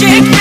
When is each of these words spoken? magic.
magic. 0.00 0.31